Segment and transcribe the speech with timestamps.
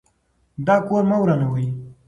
[0.65, 1.67] دا کور مه ورانوئ.